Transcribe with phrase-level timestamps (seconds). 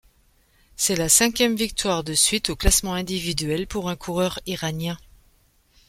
[0.77, 4.97] C'est la cinquième victoire de suite au classement individuel pour un coureur iranien.